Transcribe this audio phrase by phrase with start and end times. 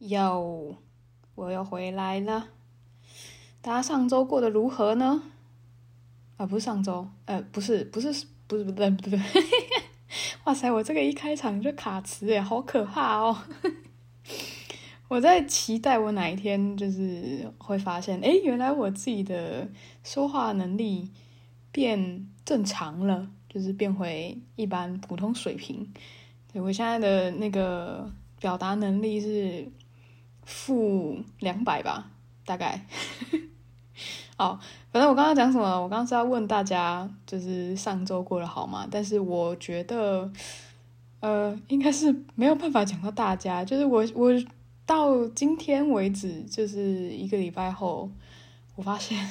[0.00, 0.76] 哟，
[1.34, 2.48] 我又回来了。
[3.60, 5.22] 大家上周过得如何呢？
[6.38, 8.10] 啊，不是上周，呃，不是，不是，
[8.46, 9.20] 不是，不对，不对。
[10.44, 13.36] 哇塞，我这个一开场就卡词耶，好可怕哦！
[15.08, 19.68] 我在期待我哪一天就是会发现，诶，原来我自己的
[20.02, 21.10] 说话能力
[21.70, 25.92] 变正常了，就是变回一般普通水平。
[26.50, 29.70] 对，我现在的那个表达能力是。
[30.44, 32.10] 负两百吧，
[32.44, 32.86] 大概。
[34.36, 34.58] 好，
[34.90, 35.66] 反正我刚刚讲什么？
[35.82, 38.88] 我刚刚是要问大家，就是上周过得好吗？
[38.90, 40.32] 但是我觉得，
[41.20, 43.62] 呃，应该是没有办法讲到大家。
[43.62, 44.32] 就是我，我
[44.86, 48.10] 到今天为止，就是一个礼拜后，
[48.76, 49.28] 我发现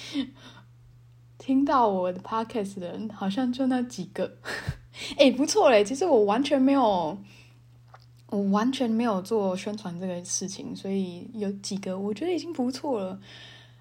[1.36, 4.38] 听到我的 podcast 的人好像就那几个。
[5.18, 7.18] 哎，不错嘞，其实我完全没有。
[8.30, 13.20] 我完全没有做宣传这个事情，所以有几个我觉得已经不错了。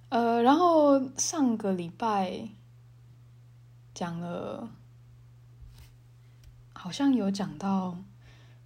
[0.09, 2.49] 呃，然后上个礼拜
[3.93, 4.67] 讲了，
[6.73, 7.95] 好像有讲到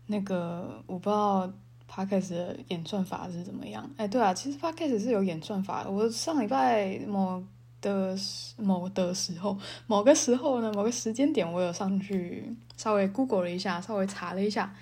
[0.07, 1.51] 那个，我不知道
[1.91, 3.89] Podcast 的演算法是怎么样。
[3.97, 5.91] 哎，对啊，其实 Podcast 是有演算法的。
[5.91, 7.43] 我上礼拜某
[7.81, 8.17] 的
[8.57, 14.73] 某的时候，某个时候呢，某个时间点，我有上去稍微 Google 了一下，稍微查了一下。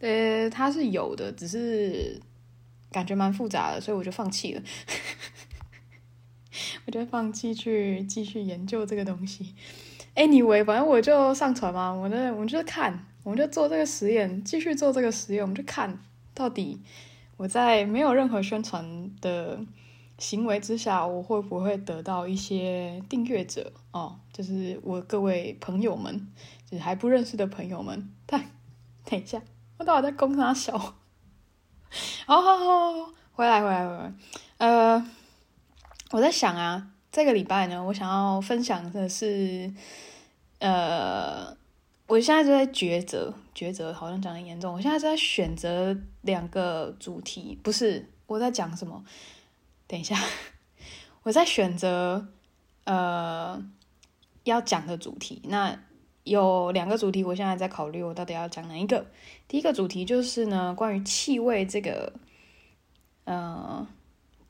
[0.00, 2.20] 呃，它是有的，只是
[2.90, 4.62] 感觉蛮复杂的，所以我就放弃了。
[6.86, 9.54] 我就放弃去继续研究这个东西。
[10.14, 16.00] Anyway，反正我就上传嘛，我呢，我们就看，我们就做这个实验，继续做这个实验，我们就看
[16.34, 16.80] 到底
[17.36, 19.60] 我在没有任何宣传的
[20.16, 24.18] 行为之下，我会不会得到一些订阅者哦？
[24.32, 26.26] 就是我各位朋友们，
[26.68, 28.10] 就是还不认识的朋友们。
[28.26, 28.44] 但
[29.04, 29.42] 等一下。
[29.78, 30.76] 我到底在攻啥小？
[32.26, 34.12] 好好好，回来回来回来。
[34.58, 35.10] 呃，
[36.10, 39.72] 我在想啊，这个礼拜呢，我想要分享的是，
[40.58, 41.56] 呃，
[42.08, 44.74] 我现在就在抉择，抉择好像讲的严重。
[44.74, 49.04] 我现在在选择两个主题，不是我在讲什么？
[49.86, 50.18] 等一下，
[51.22, 52.26] 我在选择
[52.84, 53.64] 呃
[54.42, 55.40] 要讲的主题。
[55.44, 55.78] 那。
[56.28, 59.06] 有两个主题，我现在在考虑，我到底要讲哪一个？
[59.46, 62.12] 第一个主题就是呢，关于气味这个，
[63.24, 63.86] 呃，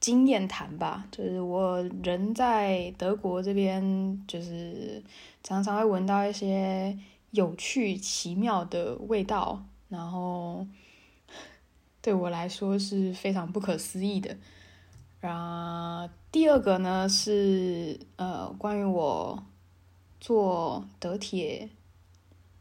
[0.00, 1.06] 经验谈吧。
[1.10, 5.02] 就是我人在德国这边，就是
[5.42, 6.98] 常常会闻到一些
[7.30, 10.66] 有趣、奇妙的味道，然后
[12.02, 14.36] 对我来说是非常不可思议的。
[15.20, 19.42] 然后第二个呢是呃，关于我。
[20.20, 21.68] 做德铁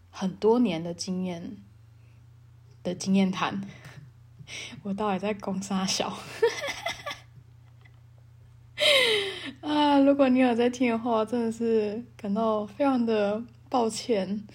[0.09, 1.57] 很多年的经验
[2.83, 3.61] 的经验谈，
[4.83, 6.17] 我到底在攻啥小？
[9.61, 14.47] 啊，如果你有在听的话，真的是感到非常的抱歉，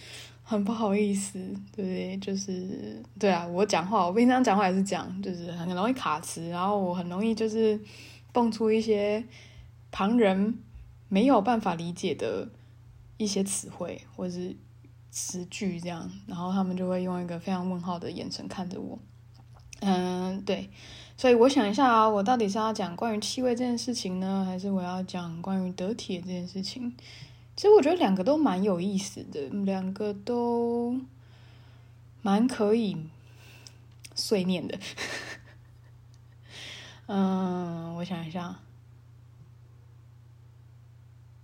[0.42, 1.38] 很不好意思，
[1.74, 2.16] 对不对？
[2.18, 7.78] 就是对啊，我讲话，我平常讲话也是讲，就是很容易卡词，然后我很容易就是
[8.32, 9.22] 蹦出一些
[9.90, 10.58] 旁人
[11.08, 12.48] 没有办法理解的。
[13.22, 14.56] 一些词汇或者是
[15.10, 18.98] 词句这样，然后他们就会用一个非常问号的眼神看着我。
[19.80, 20.70] 嗯，对，
[21.16, 26.92] 所以我想一下，我到底是要讲关于气味这件事情呢，还是我要讲关于得铁这件事情？
[27.56, 30.98] 其实我觉得两个都蛮有意思的，两个都
[32.22, 32.96] 蛮可以
[34.14, 34.78] 碎念的。
[37.06, 38.60] 嗯，我想一下，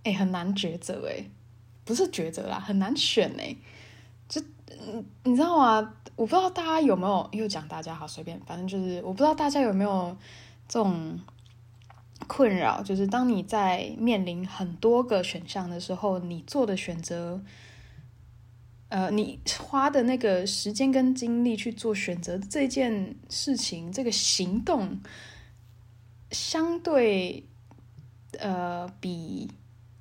[0.03, 1.29] 哎，很难抉择哎。
[1.89, 3.57] 不是抉择啦，很难选呢。
[4.27, 4.39] 就
[5.23, 5.95] 你知道吗？
[6.15, 10.15] 我不知道大家有没有，又讲大家好随便，反正就是我不知道大家有没有
[10.67, 11.19] 这种
[12.27, 17.41] 困扰，就是当你在面临很多个选项的时候，你做的选择，
[18.89, 25.01] 呃，你花的那个时间跟精力去做选择这件事情，这个行动，
[26.29, 27.47] 相对
[28.37, 29.49] 呃比。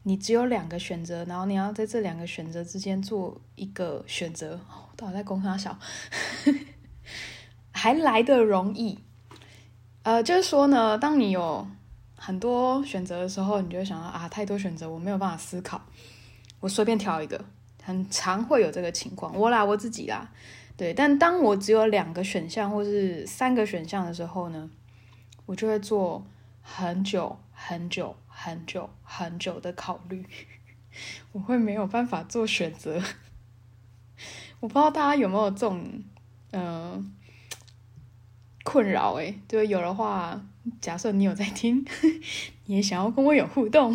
[0.09, 4.55] 你只有两个选择，然后你要在这两个选择之间做一个选择。
[4.55, 5.79] 哦，到底在攻三小，
[7.73, 8.99] 还来得容易。
[10.05, 11.69] 呃，就是说呢，当你有
[12.17, 15.79] 很多选择的时候，你就会想到啊，太多选择，我没有办法思考。
[16.61, 17.45] 我随便挑一个，
[17.83, 19.37] 很常会有这个情况。
[19.37, 20.27] 我啦，我自己啦，
[20.79, 20.95] 对。
[20.95, 24.71] 但当我只有两个选项或是三个选项的时候呢，
[25.45, 26.25] 我就会做
[26.63, 28.17] 很久很久。
[28.41, 30.25] 很久很久的考虑，
[31.33, 33.03] 我会没有办法做选择。
[34.61, 36.05] 我不知道大家有没有这种，
[36.53, 37.05] 嗯、呃，
[38.63, 40.41] 困扰诶，就有的话，
[40.81, 41.85] 假设你有在听，
[42.67, 43.93] 你也想要跟我有互动，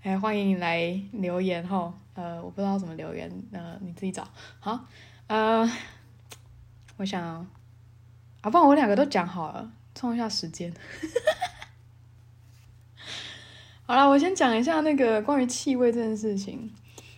[0.00, 1.92] 哎，欢迎你来留言哈。
[2.14, 4.26] 呃，我不知道怎么留言，呃，你自己找。
[4.60, 4.86] 好，
[5.26, 5.70] 呃，
[6.96, 7.22] 我想，
[8.40, 10.72] 啊，不然我两个都讲好了，冲一下时间。
[13.90, 16.70] 好了，我先讲一下那个关于气味这件事情。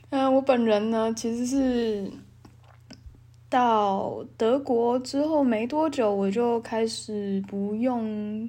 [0.09, 2.11] 嗯、我本人呢，其实是
[3.51, 8.49] 到德国之后没多久，我就开始不用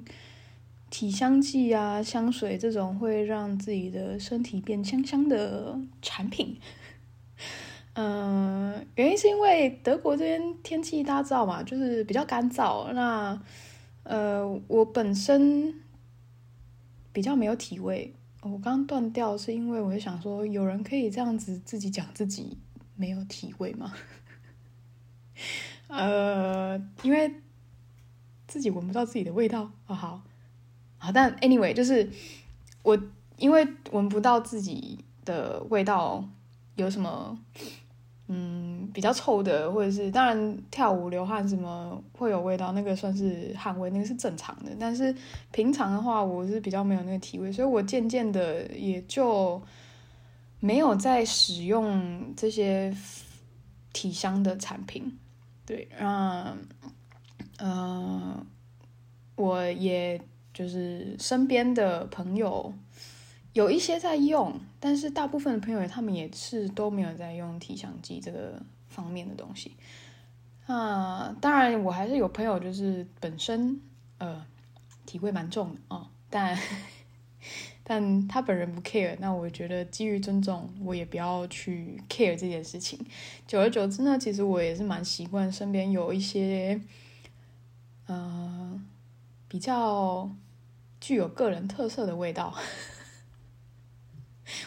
[0.88, 6.58] 体香剂啊、香水这种会让自己的身体变香香的产品。
[7.92, 12.90] 嗯、 原因是因为德国这边天气大家知道嘛，就是比较干燥。
[12.94, 13.38] 那
[14.04, 15.74] 呃，我本身。
[17.14, 18.12] 比较没有体味，
[18.42, 22.58] 我刚刚断掉是因为我就想说，有人可以这样子自己讲自己
[22.96, 23.94] 没有体味吗？
[25.86, 27.32] 呃，因为
[28.48, 30.22] 自己闻不到自己的味道哦，好，
[30.98, 32.10] 好，但 anyway 就是
[32.82, 33.00] 我
[33.36, 36.28] 因为闻不到自己的味道，
[36.74, 37.38] 有什么？
[38.26, 44.70] 嗯，比较臭的，或者是当然跳舞流汗什么会有味道，那个算是汗味，那个是正常的。
[44.80, 45.14] 但是
[45.52, 49.60] 平常的话，我是比较没有那个体味，所以我渐渐的也就
[50.58, 52.96] 没有再使用这些
[53.92, 55.18] 体香的产品。
[55.66, 56.56] 对，那
[57.58, 58.46] 呃，
[59.36, 60.18] 我也
[60.54, 62.72] 就是身边的朋友。
[63.52, 64.52] 有一些在用，
[64.86, 69.74] 但是大部分的朋友他们也是都没有在用体香剂这个方面的东西。
[70.66, 73.80] 啊，当然我还是有朋友就是本身
[74.18, 74.44] 呃
[75.06, 76.58] 体味蛮重的哦，但
[77.82, 82.98] 但他本人不 care，那我觉得基于尊重，我也不要去 care 这件事情。
[83.46, 86.78] 久而久之呢，其实我也是蛮习惯身边有一些
[88.06, 88.78] 呃
[89.48, 90.30] 比较
[91.00, 92.54] 具有个人特色的味道。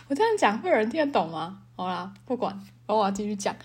[0.07, 1.63] 我这样讲会有人听得懂吗？
[1.75, 3.55] 好啦，不管，我要继续讲。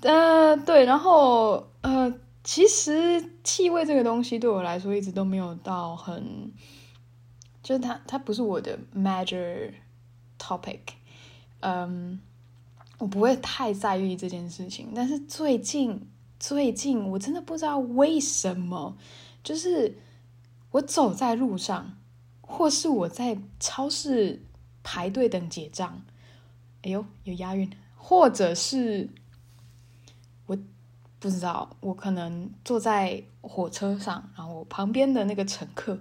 [0.00, 2.12] 呃，对，然后呃，
[2.42, 6.50] 其实气味这个东西对我来说一直都没有到很，
[7.62, 9.72] 就是它它不是我的 major
[10.38, 10.80] topic。
[11.60, 12.18] 嗯，
[12.98, 14.92] 我不会太在意这件事情。
[14.94, 16.08] 但是最近
[16.40, 18.96] 最近我真的不知道为什么，
[19.44, 19.98] 就是
[20.70, 21.96] 我走在路上，
[22.40, 24.42] 或是我在超市。
[24.82, 26.02] 排队等结账，
[26.82, 27.70] 哎呦，有押韵。
[28.00, 29.10] 或者是
[30.46, 30.56] 我
[31.18, 36.00] 不知道，我可能坐在火车上，然后旁边的那个乘客，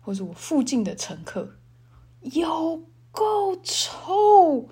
[0.00, 1.54] 或是我附近的乘客，
[2.20, 2.82] 有
[3.12, 4.68] 够臭，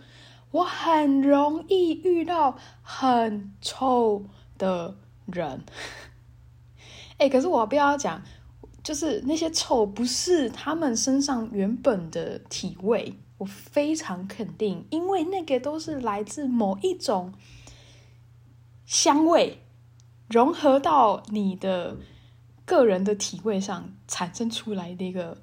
[0.51, 4.27] 我很容易遇到很臭
[4.59, 4.97] 的
[5.27, 5.65] 人。
[7.17, 8.23] 哎，可是我不要讲，
[8.83, 13.19] 就是那些臭不是他们身上原本的体味。
[13.39, 17.35] 我非常肯定，因为那个都是来自某一种
[18.87, 19.61] 香味
[20.29, 21.97] 融合到你的
[22.65, 25.37] 个人的体味上产生出来的一个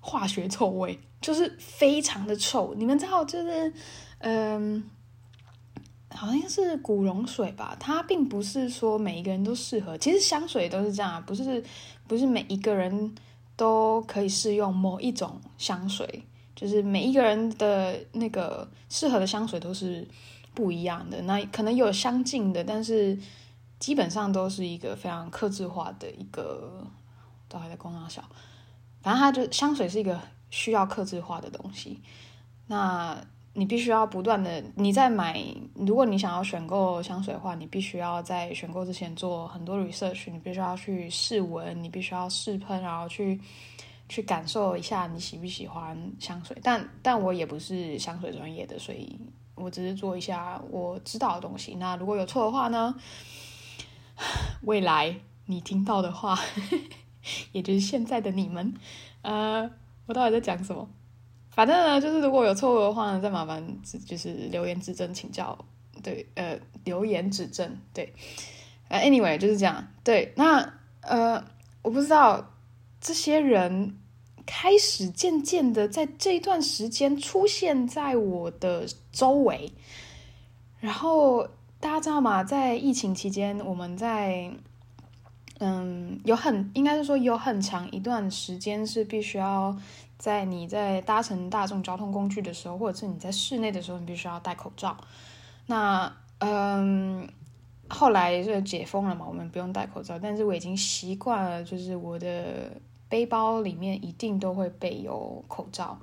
[0.00, 2.74] 化学臭味，就是非常的臭。
[2.74, 3.72] 你们知道，就是
[4.18, 4.82] 嗯，
[6.08, 7.76] 好像是古龙水吧？
[7.78, 9.98] 它并不是说每一个人都适合。
[9.98, 11.62] 其实香水都是这样，不是
[12.08, 13.14] 不是每一个人
[13.56, 16.24] 都可以适用某一种香水。
[16.62, 20.06] 就是每一个人的那个适合的香水都是
[20.54, 23.18] 不一样的，那可能有相近的，但是
[23.80, 26.86] 基本上都是一个非常克制化的一个，
[27.48, 28.22] 都还在光大小，
[29.00, 32.00] 反正它就香水是一个需要克制化的东西。
[32.68, 33.20] 那
[33.54, 43.40] 你必须要不断的，你在买，如果你想要选购香水的话，你必须要在选购之前做很多 research，你必须要去试闻，你必须要试喷，然后去。
[44.12, 49.18] 去感受一下你喜不喜欢香水，但但我也不是香水专业的，所以
[49.54, 51.76] 我只是做一下我知道的东西。
[51.76, 52.94] 那如果有错的话呢？
[54.64, 55.16] 未来
[55.46, 56.38] 你听到的话，
[57.52, 58.74] 也就是现在的你们，
[59.22, 59.70] 呃，
[60.04, 60.86] 我到底在讲什么？
[61.48, 63.64] 反正呢，就是如果有错误的话呢，再麻烦
[64.06, 65.58] 就是留言指正请教。
[66.02, 67.78] 对，呃，留言指正。
[67.94, 68.12] 对
[68.90, 69.88] ，，anyway 就是这样。
[70.04, 71.42] 对，那呃，
[71.80, 72.52] 我不知道
[73.00, 73.96] 这些人。
[74.46, 79.72] 开始渐渐的在这一段时间出现在我的周围，
[80.80, 81.46] 然后
[81.80, 82.42] 大家知道吗？
[82.44, 84.52] 在疫情期间，我们在
[85.58, 89.76] 嗯，有很应该是说有很长一段时间是必须要
[90.18, 94.96] 在你在搭乘大众交通工具的时候，或者是你在室内的时候，你必须要戴口罩。
[95.66, 97.28] 那嗯，
[97.88, 102.72] 后来就解封了嘛，我们不用戴口罩，但是我已经习惯了，就是我的
[103.12, 106.00] 背包里面一定都会备有口罩。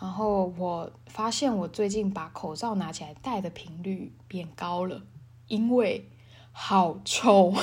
[0.00, 5.00] 然后我发现我最近把口罩拿起来戴的频率变高了，
[5.46, 6.10] 因为
[6.50, 7.54] 好臭。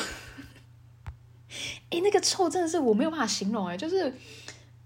[1.92, 4.13] 哎，那个臭真的是我没有办法形容哎，就是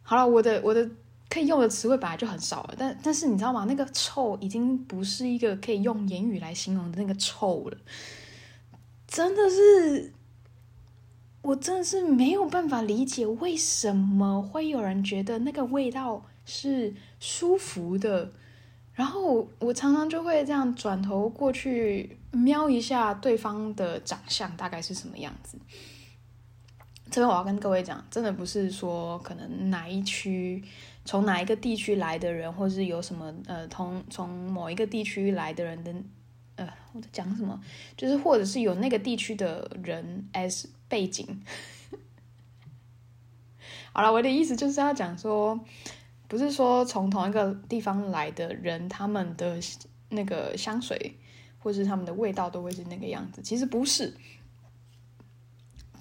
[0.01, 0.89] 好了，我的我的
[1.29, 3.65] 可以用的词汇本来就很少了，但但是你知道吗？
[3.65, 7.77] 那个臭已经不是一个可以用言语来形容的那个臭了，
[9.07, 10.11] 真的是，
[11.41, 18.31] 我真的是没有办法理解为什么会有人觉得那个味道是舒服的，
[18.93, 25.57] 然后我常常就会这样转头过去瞄一下对方的长相大概是什么样子。
[27.09, 30.61] 这边我要跟各位讲，真的不是说可能哪一区
[31.05, 35.93] 从哪一个地区来的人，或是有什么呃，从从某一个地区来的人的
[36.57, 37.57] 呃，我在讲什么？
[37.95, 41.43] 就是或者是有那个地区的人 as 背景。
[43.93, 45.59] 好了，我的意思就是要讲说，
[46.27, 49.59] 不是说从同一个地方来的人，他们的
[50.09, 51.17] 那个香水
[51.59, 54.13] 或是他们的味道都会是那个样子，其实不是。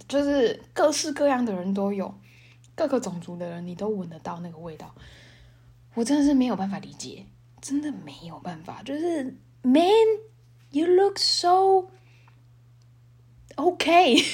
[0.08, 2.14] 就是各式各样的人都有，
[2.76, 4.94] 各个种族的人你都闻得到那个味道，
[5.94, 7.26] 我真的是没有办法理解，
[7.60, 8.82] 真的没有办法。
[8.84, 9.24] 就是
[9.62, 9.82] Man,
[10.70, 11.90] you look so
[13.57, 14.23] okay,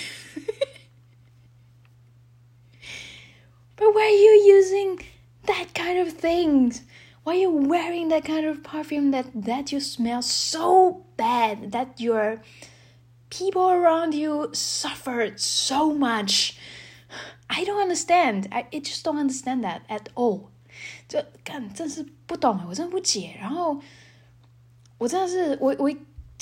[3.75, 4.99] but why are you using
[5.45, 6.83] that kind of things?
[7.23, 11.99] Why are you wearing that kind of perfume that that you smell so bad that
[11.99, 12.41] you're
[13.29, 16.57] People around you suffered so much.
[17.49, 18.47] I don't understand.
[18.53, 20.49] I, I just don't understand that at all.
[21.09, 23.35] 这干真是不懂，我真的不解。
[23.37, 23.81] 然后
[24.97, 25.91] 我真的是我我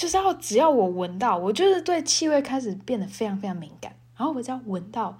[0.00, 3.95] 就是要只要我闻到，我就是对气味开始变得非常非常敏感。
[4.16, 5.19] 然后我只要闻到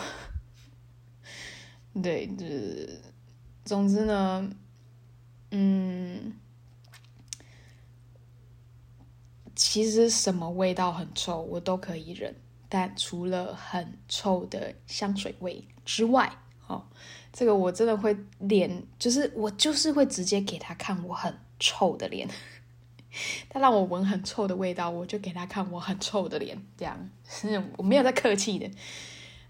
[2.02, 3.02] 对，就是，
[3.66, 4.50] 总之呢，
[5.58, 6.34] 嗯，
[9.56, 12.36] 其实什么味道很臭，我都可以忍，
[12.68, 16.30] 但除了很臭的香水味之外，
[16.68, 16.86] 哦。
[17.32, 22.28] 这个我真的会脸，就是我就是会直接给他看我很臭的脸。
[23.48, 28.70] 他让我闻很臭的味道，我就给他看我很臭的脸，这样是 我没有在客气的。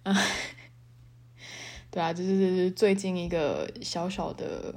[0.04, 0.16] 嗯，
[1.90, 4.76] 对啊，就是最近一个小小的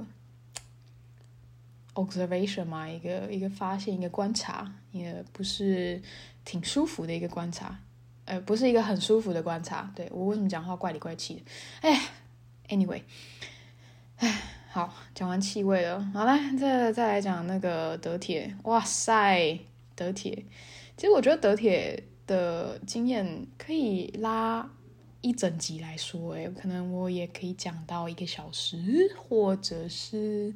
[2.05, 6.01] observation 嘛，一个一个发现，一个观察，也不是
[6.45, 7.79] 挺舒服的一个观察，
[8.25, 9.91] 呃，不是一个很舒服的观察。
[9.95, 11.41] 对，我为什么讲话怪里怪气的？
[11.81, 11.99] 哎。
[12.69, 13.01] Anyway，
[14.17, 18.55] 哎，好，讲完气味了，好了，再再来讲那个德铁。
[18.65, 19.59] 哇塞，
[19.95, 20.45] 德铁，
[20.95, 24.69] 其实我觉得德铁的经验可以拉
[25.21, 28.77] 一整集来说，哎，可能我也可以讲到一个小时，
[29.17, 30.53] 或者是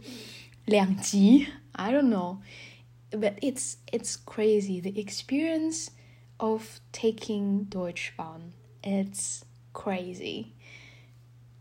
[0.65, 5.89] 两集，I don't know，but it's it's crazy the experience
[6.37, 9.43] of taking Deutsche Bahn，it's
[9.73, 10.47] crazy。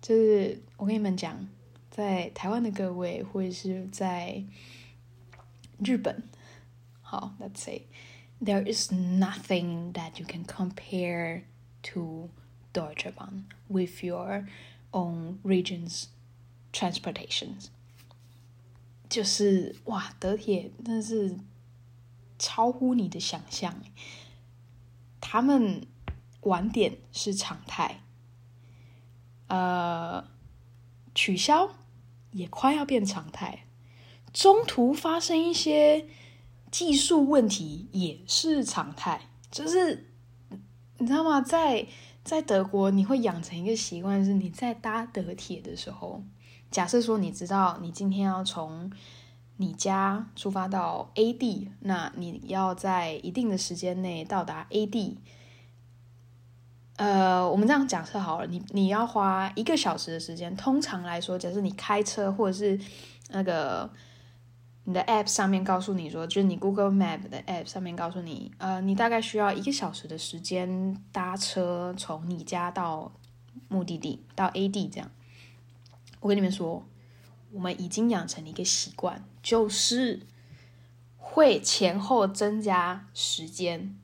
[0.01, 1.48] 就是我跟你们讲，
[1.89, 4.43] 在台湾的各位，或者是在
[5.79, 6.24] 日本，
[7.01, 7.88] 好，Let's say
[8.41, 11.43] there is nothing that you can compare
[11.84, 12.29] to
[12.74, 14.48] Deutsche Bahn with your
[14.91, 16.07] own region's
[16.72, 17.69] transportations。
[19.12, 21.37] 就是哇，德铁真是
[22.38, 23.83] 超乎你的想象。
[25.21, 25.87] 他们
[26.40, 28.00] 晚点是常态，
[29.49, 30.25] 呃，
[31.14, 31.75] 取消
[32.31, 33.66] 也快要变常态，
[34.33, 36.07] 中途发生一些
[36.71, 39.28] 技术问题也是常态。
[39.50, 40.11] 就是
[40.97, 41.42] 你知道吗？
[41.42, 41.87] 在
[42.25, 46.25] 在德国，你会养成一个习惯，是你在搭德铁的时候，
[46.73, 48.91] 假设说你知道你今天要从
[49.59, 55.19] 你家出发到 A 地，那你要在一定的时间内到达 A 地。
[56.97, 60.57] 呃，我们这样假设好了，你你要花一个小时的时间。
[60.57, 62.79] 通常来说，假设你开车或者是
[63.31, 63.91] 那个
[64.85, 73.12] 你的 App 上面告诉你说，就是你 Google Map 的 App 上面告诉你，呃，你大概需要一个小时的时间搭车从你家到
[73.69, 75.11] 目的地到 A 地这样。
[76.23, 76.83] 我跟你们说。
[77.55, 80.21] 我们已经养成了一个习惯，就是
[81.19, 83.95] 会前后增加时间，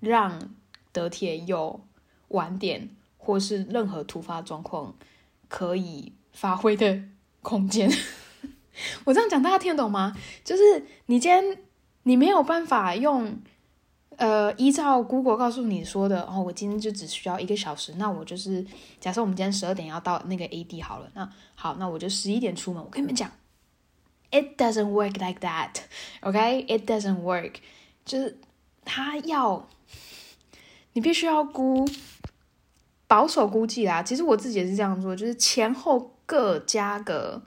[0.00, 0.52] 让
[0.90, 1.80] 德铁有
[2.26, 4.96] 晚点或是任何突发状况
[5.46, 7.04] 可以发挥的
[7.40, 7.88] 空间。
[9.06, 10.16] 我这样讲大家听得懂吗？
[10.42, 11.58] 就是你今天
[12.02, 13.40] 你没有办法用。
[14.18, 18.66] 呃，依照 Google 告诉你说的，哦，我今天就只需要一个小时，那我就是
[18.98, 22.82] 假设我们今天十二点要到那个 A 地好了，那好，那我就十一点出门。
[22.82, 23.30] 我跟你们讲
[24.32, 27.58] ，It doesn't work like that，OK？It doesn't work，
[28.04, 28.40] 就是
[28.84, 29.68] 他要
[30.94, 31.88] 你必须要估
[33.06, 34.02] 保守估计啦。
[34.02, 37.40] 其实我自己也是这样做，就是前后各加个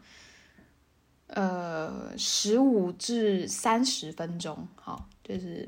[1.27, 5.67] 呃十五至三十分钟，好，就是。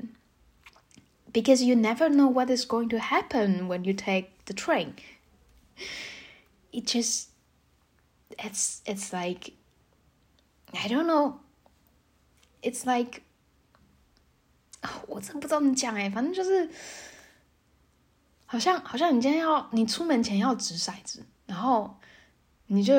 [1.33, 4.95] Because you never know what is going to happen when you take the train.
[6.71, 7.29] It just,
[8.37, 9.53] it's it's like,
[10.73, 11.39] I don't know.
[12.63, 13.21] It's like，
[15.07, 16.69] 我真不知道怎么讲哎，反正就是，
[18.47, 21.95] 好像好像你今天要你出门前要掷骰子，然后
[22.67, 22.95] 你就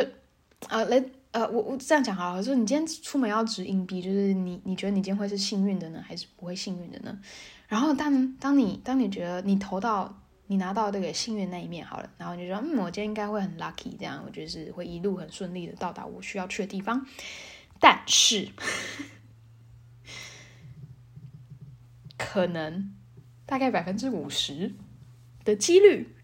[0.68, 7.18] 呃来呃我我这样讲好了，就是你今天出门要掷硬币，就是你你觉得你今天会是幸运的呢，还是不会幸运的呢？
[7.67, 17.05] 然后当当你当你觉得你投到你拿到这个幸运那一面好了，然后你就说嗯，我今天应该会很 lucky，这样我觉得是会一路很顺利的到达我需要去的地方。
[17.79, 18.49] 但是
[22.17, 22.93] 可能
[23.45, 24.73] 大概百分之五十
[25.43, 26.15] 的几率，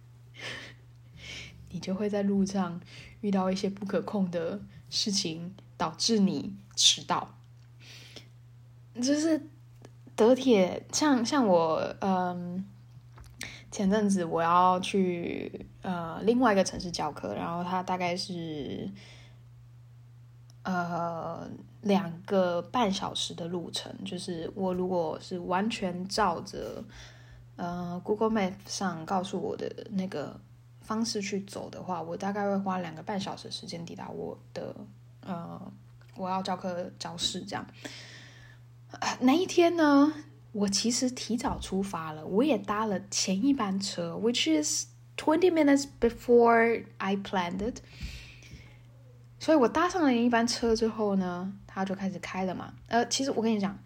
[1.71, 2.80] 你就会在路上
[3.21, 7.36] 遇到一些不可控的事情，导致你迟到。
[8.95, 9.47] 就是。
[10.15, 12.63] 德铁像像我，嗯，
[13.71, 18.88] 前阵子我要去呃另外一个城市教课，然后它大概是
[20.63, 21.50] 呃
[21.82, 23.91] 两个半小时的路程。
[24.04, 26.84] 就是我如果是完全照着
[27.56, 30.39] 呃 Google Map 上告诉我的那个
[30.82, 34.76] 方式去走的话，我大概会花两个半小时时间抵达我的
[35.21, 35.60] 呃
[36.15, 37.65] 我要教课教室这样。
[39.20, 40.12] 那一天呢，
[40.53, 47.81] 我其实提早出发了，我也搭了前一班车，which is twenty minutes before I planned it。
[49.38, 52.75] 所以我搭上了一班车之后呢，它就开始开了嘛。
[52.88, 53.79] 呃，其实我跟你讲，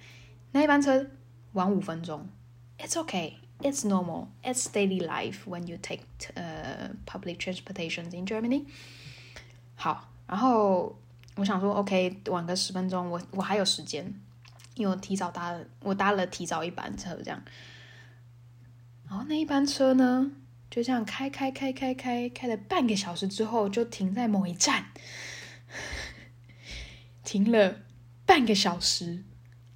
[0.53, 1.07] 那一班车
[1.53, 2.29] 晚五分钟，
[2.79, 6.03] It's okay, it's normal, it's daily life when you take
[6.35, 8.65] 呃、uh, public transportation in Germany。
[9.75, 10.97] 好，然后
[11.37, 14.15] 我想说，OK，晚个十分钟，我我还有时间。
[14.76, 17.42] 因为我提早搭了，我搭了提早一班车，这样，
[19.08, 20.30] 然后那一班车呢，
[20.70, 24.88] 就这样开开开开开开了半个小时之后，就停在某一站，
[27.24, 27.78] 停了
[28.26, 29.24] 半个小时，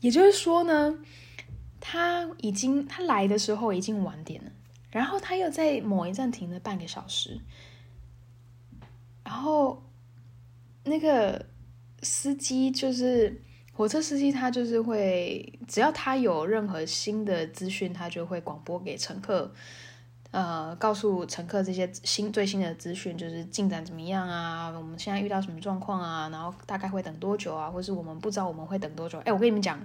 [0.01, 0.99] 也就是说呢，
[1.79, 4.51] 他已经他来的时候已经晚点了，
[4.91, 7.39] 然后他又在某一站停了半个小时，
[9.23, 9.81] 然后
[10.83, 11.45] 那个
[12.03, 13.41] 司机就是。
[13.79, 19.49] 火车司机他就是会，只要他有任何新的资讯，他就会广播给乘客，
[20.31, 29.17] 呃，告诉乘客这些新最新的资讯，就是进展怎么样啊，我们现在遇到什么状况啊，然后大概会等多久啊，或是我们不知道我们会等多久。
[29.19, 29.79] 哎，我跟你们讲，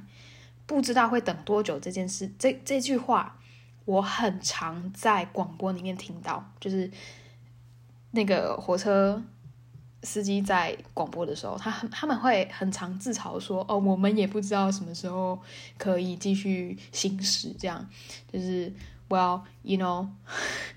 [0.67, 3.39] 不知道会等多久这件事，这这句话
[3.85, 6.91] 我很常在广播里面听到，就是
[8.11, 9.23] 那个火车。
[10.05, 15.41] 司机在广播的时候，他很他们会很常自嘲说：“哦，我们也不知道什么时候
[15.79, 17.85] 可以继续行驶。”这样
[18.33, 18.73] 就是
[19.09, 20.07] “Well, you know”，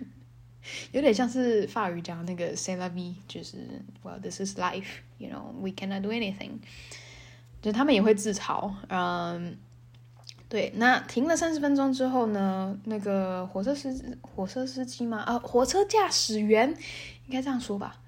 [0.93, 3.57] 有点像是法语讲那个 “C'est la vie”，就是
[4.03, 5.01] “Well, this is life”。
[5.17, 6.59] You know, we cannot do anything。
[7.61, 9.57] 就他们也会自嘲，嗯。
[10.49, 16.69] 对，那停了三十分钟之后呢，那个火车司火车司机嘛，啊，火车驾驶员
[17.25, 17.99] 应该这样说吧，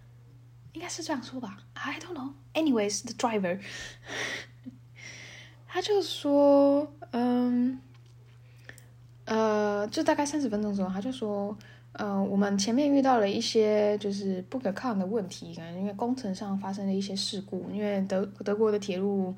[0.74, 2.34] 应该是这样说吧，I don't know.
[2.54, 3.60] Anyways, the driver，
[5.68, 7.80] 他就说，嗯，
[9.26, 11.58] 呃，就大概三十分钟左右，他就说，
[11.94, 19.36] 呃，我们前面遇到了一些就是不可抗的问题，可能因为工程上发生了一些事故，因为德德国的铁路。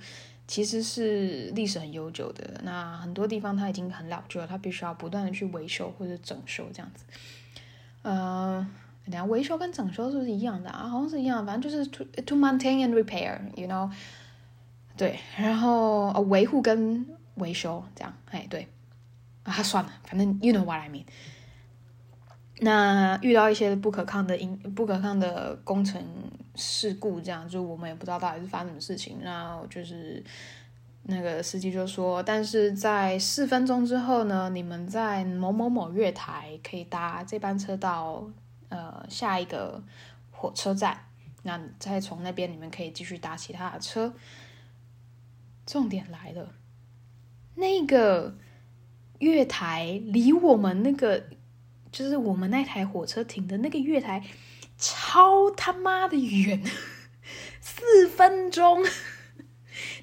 [0.48, 7.06] 其实是历史很悠久的，那很多地方它已经很老旧了，它必须要不断的去维修或者整修这样子。
[8.02, 8.68] 呃，
[9.06, 10.88] 等下维修跟整修是不是一样的啊？
[10.88, 13.92] 好像是一样，反正就是 to to maintain and repair，you know。
[14.98, 18.68] 对，然后呃维护跟维修这样，哎对，
[19.44, 21.06] 啊算了，反正 you know what I mean。
[22.60, 26.00] 那遇到一些不可抗的因不可抗的工程
[26.54, 29.18] 事故，这样就我们也不知道到底是发生什么事情。
[29.24, 30.24] 那就是
[31.04, 38.24] 那个司机就说，但是在四分钟之后呢，你们在某某某月台可以搭这班车到
[38.72, 39.84] 呃下一个
[40.32, 41.06] 火车站，
[41.44, 44.12] 那再从那边你们可以继续搭其他的车。
[45.68, 46.56] 重点来了，
[47.54, 48.36] 那个
[49.20, 51.24] 月台离我们那个。
[51.92, 54.26] 就是我们那台火车停的那个月台，
[54.78, 56.64] 超他妈的远，
[57.60, 58.82] 四分钟，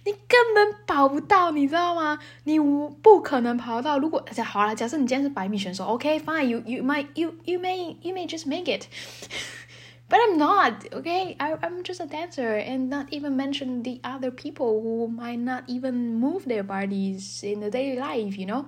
[0.09, 2.19] 你根本跑不到，你知道吗？
[2.45, 3.99] 你不可能跑到。
[3.99, 12.07] 如果好了，假设你今天是百米选手，OK，fine，you you might you you may you may just make it，but I'm not，OK，I I'm just a
[12.07, 17.47] dancer and not even mention the other people who might not even move their bodies
[17.47, 18.65] in the daily life，you know。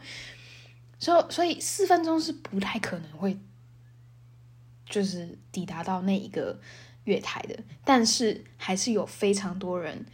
[0.99, 3.39] 所以，所以四分钟是不太可能会，
[4.85, 6.61] 就是抵达到那一个
[7.05, 7.57] 月台的。
[7.83, 10.05] 但是，还是有非常多人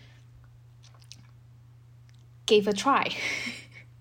[2.46, 3.10] gave a try，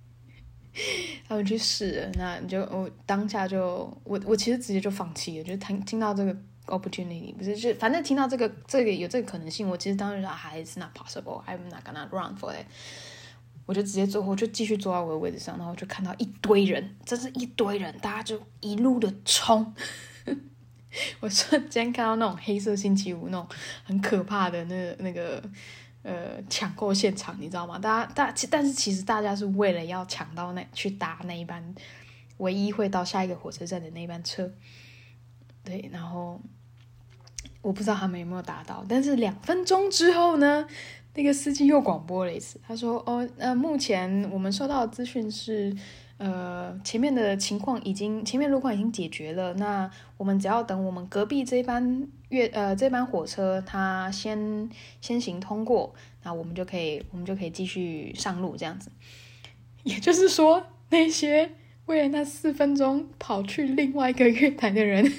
[1.27, 2.09] 他们去试。
[2.15, 6.35] 那你就我当下就我我其实直接就放弃了，就听听到这个
[6.67, 12.65] opportunity，不是就反正听到这个这个有这个可能性，我其实当时说还是 not possible，I'm not gonna run for it。
[13.65, 19.73] 我就直接坐，我就继续坐在我的位置上，然后就看到一堆人，真是一堆人，大家就一路的冲。
[21.19, 23.47] 我瞬间看到那种黑色星期五那种
[23.83, 25.43] 很可怕的那个、那个
[26.05, 27.79] 呃抢购现场，你知道吗？
[27.79, 31.75] 大家大其但是其实大家是为了要抢到那去搭那一班
[32.37, 34.49] 唯一会到下一个火车站的那一班车，
[35.63, 36.39] 对，然后
[37.61, 40.67] 我不知道他们有没有达到，但是两分钟之后呢？
[41.17, 45.73] 那个司机又广播了一次，他说：“哦，呃，目前我们收到的资讯是，
[46.17, 49.53] 呃，前面的情况已经，前面路况已经解决了。
[49.55, 54.69] 那我们只要等我们隔壁这班月，呃，这班火车它先
[55.01, 58.89] 先行通过，那我们就可以，我们就可以继续上路这样子。
[59.83, 61.51] 也就是说，那些
[61.85, 65.11] 为了那四分钟跑去另外一个月台的人。”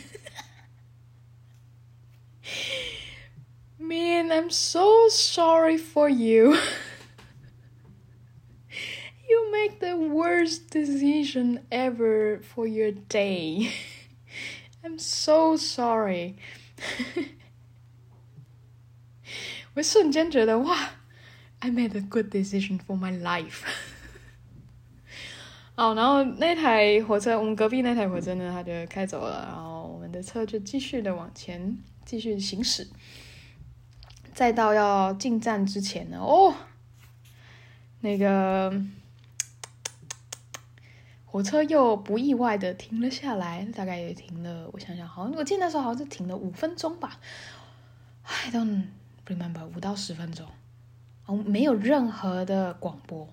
[3.78, 6.56] Man, I'm so sorry for you.
[9.28, 13.70] You make the worst decision ever for your day.
[14.83, 16.37] I'm so sorry.
[19.74, 20.90] 我瞬间觉得哇
[21.59, 23.62] ，I made a good decision for my life.
[25.74, 31.76] 哦，然后那台火车，我们隔壁那台火车呢，它就开走了，然后我们的车就继续的往前
[32.07, 32.88] 继续行驶。
[34.33, 36.55] 再到要进站之前呢，哦，
[38.00, 38.70] 那个
[41.27, 47.21] 火车又不意外的停了下来，大概也停了，我想想，好像我记得那时候好像是停了五分钟吧
[48.23, 48.85] ，I don't
[49.27, 50.47] remember，五到十分钟，
[51.27, 53.29] 哦，没有任何的广播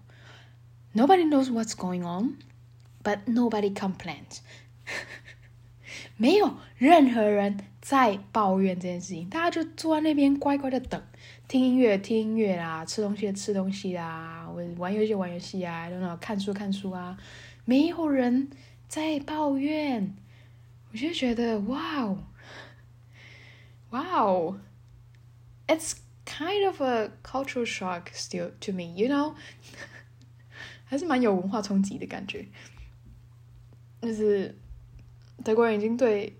[0.93, 4.39] ，Nobody knows what's going on，but nobody complains，
[6.17, 7.59] 没有任何人。
[7.83, 11.03] 在抱怨这件事情，大家就坐在那边乖乖的等，
[11.49, 17.17] 听音乐听音乐啦，吃东西吃东西啦，玩游戏玩游戏啊，然后看书看书啊，
[17.65, 18.49] 没有人
[18.87, 20.15] 在抱怨，
[20.91, 22.17] 我就觉得哇哦，
[23.91, 24.59] 哇哦
[25.67, 25.93] ，it's
[26.25, 29.35] kind of a cultural shock still to me，you know，
[30.85, 32.47] 还是蛮有文化冲击的感觉，
[34.01, 34.57] 就是
[35.43, 36.37] 德国人已经对。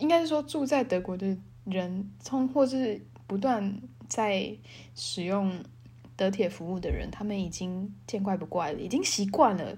[0.00, 4.56] 应该是说，住在德国的人，从或是不断在
[4.94, 5.60] 使用
[6.14, 9.76] 德铁服务的人，他们已经见怪不怪了，已经习惯了。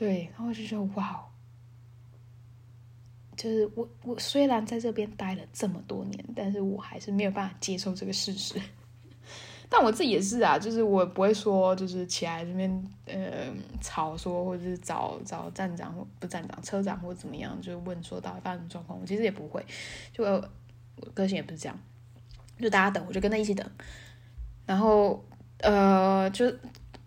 [0.00, 1.22] 对，然后我就说：“哇，
[3.36, 8.58] 就是我，我虽然在这边待了这么多年，但是我还是没有办法接受这个事实。
[9.68, 18.98] ”但我自己也是啊，就是我不会说，就是起来这边呃吵说，或者是找找站长或不站长车长或怎么样，就问说到底发生状况。
[18.98, 19.62] 我其实也不会，
[20.14, 20.50] 就我
[21.12, 21.78] 个性也不是这样，
[22.58, 23.70] 就大家等，我就跟他一起等。
[24.64, 25.22] 然后
[25.58, 26.50] 呃，就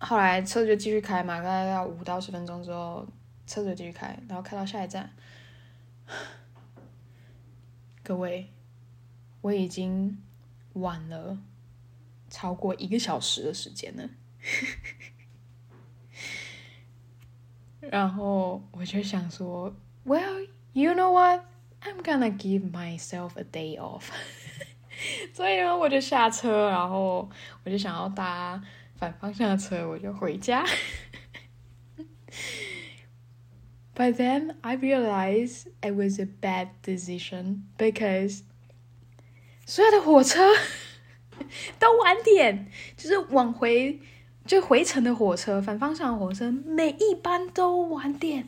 [0.04, 3.06] 后来车就继续开嘛，大概要五到十分钟之后，
[3.46, 5.10] 车就继续开，然后开到下一站。
[8.04, 8.50] 各位，
[9.40, 10.22] 我已经
[10.74, 11.38] 晚了
[12.28, 14.10] 超过一个小时的时间了，
[17.80, 21.46] 然后我就想说，Well, you know what?
[21.80, 24.08] I'm gonna give myself a day off。
[25.32, 27.28] 所以呢，我就下车，然后
[27.64, 28.62] 我就想要搭
[29.03, 30.65] 反方向的车，我就回家。
[33.95, 38.43] But then I realized it was a bad decision because
[39.65, 40.39] 所有的火车
[41.77, 43.99] 都晚点，就是往回
[44.45, 48.47] 就回程的火车，反方向的火车每一班都晚点。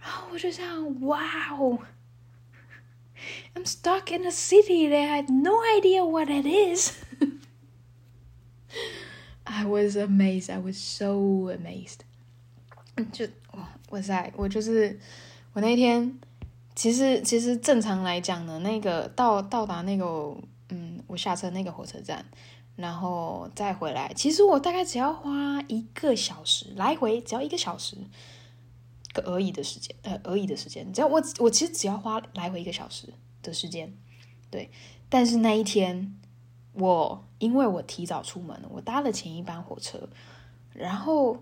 [0.00, 1.78] 然后我就想，哇哦，
[3.54, 6.92] I'm stuck in a city that I had no idea what it is.
[9.51, 10.51] I was amazed.
[10.53, 12.01] I was so amazed.
[13.11, 14.31] 就哇哇塞！
[14.35, 14.99] 我就是
[15.53, 16.19] 我那天，
[16.75, 20.35] 其实其实正常来讲呢，那个到到达那个
[20.69, 22.23] 嗯，我下车那个火车站，
[22.75, 27.97] 然后再回来，其实我大概只要花一个小时来回，只要一个小时
[29.13, 33.91] 个而已的时间，呃，而已的时间，只要我我其实只要花来回一个小时的时间，
[34.51, 34.69] 对。
[35.11, 36.18] 但是那一天
[36.79, 40.09] 我因为我提早出门，我搭了前一班火车，
[40.73, 41.37] 然后。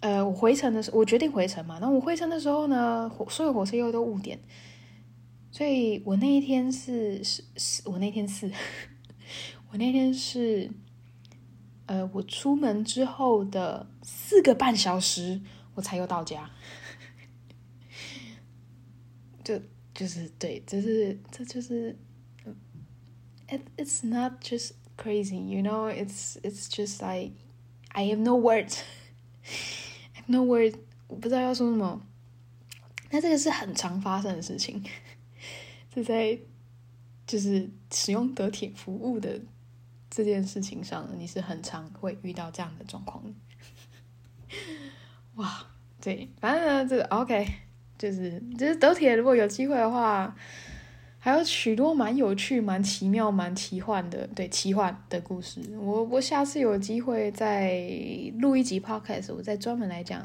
[0.00, 1.78] 呃，我回程的时候，我决定回程嘛。
[1.80, 4.38] 那我回程的时候呢，火所有火车又都误点，
[5.50, 8.52] 所以我那一天是是是，我那天是，
[9.72, 10.70] 我那天是，
[11.86, 15.40] 呃，我出门之后的四个半小时，
[15.74, 16.50] 我才又到家。
[19.42, 19.58] 就
[19.94, 21.96] 就是对，就是这就是
[23.76, 27.32] It's not just crazy, you know, it's it's just like
[27.92, 28.82] I have no words.
[30.14, 30.74] I have No word，
[31.06, 32.00] 我不知道要说什么。
[33.10, 34.82] 那这个是很常发生的事情，
[35.94, 36.38] 就在
[37.26, 39.40] 就是使用德铁服务的
[40.10, 43.22] 这件事情上，你是很常会遇到这样的状况。
[45.36, 45.66] 哇，
[46.00, 47.46] 对，反正呢，这个 OK，
[47.98, 50.34] 就是就是德铁如果有机会的话。
[51.24, 55.58] 还有许多蛮有趣、蛮奇妙、蛮奇幻的，对奇幻的故事。
[55.78, 57.80] 我我下次有机会再
[58.40, 60.22] 录一集 podcast，我再专门来讲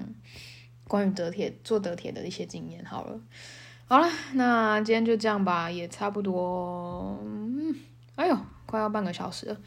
[0.90, 2.84] 关于德铁、做德铁的一些经验。
[2.84, 3.18] 好了，
[3.88, 7.18] 好了，那今天就这样吧，也差不多。
[7.24, 7.74] 嗯，
[8.16, 9.58] 哎呦，快要半个小时了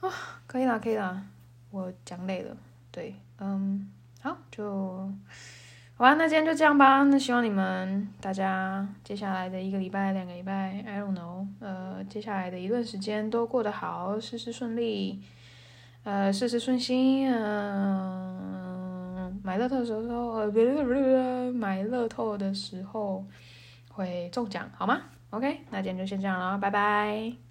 [0.00, 0.12] 啊，
[0.46, 1.24] 可以啦，可以啦，
[1.70, 2.54] 我讲累了。
[2.90, 5.10] 对，嗯，好，就。
[5.98, 7.02] 好吧，那今天就这样吧。
[7.02, 15.20] 那希望你们大家接下来的一个礼拜、两个礼拜，I don't know，呃，接下来的一段时间都过得好，事事顺利，
[16.04, 17.28] 呃，事事顺心。
[17.28, 23.26] 嗯、买乐透的时候，呃，不不不，买乐透的时候
[23.90, 27.47] 会中奖，好吗？OK，那今天就先这样了，拜拜。